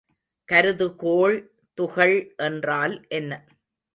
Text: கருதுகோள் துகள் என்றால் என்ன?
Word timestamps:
கருதுகோள் 0.49 1.37
துகள் 1.77 2.15
என்றால் 2.37 2.95
என்ன? 3.09 3.31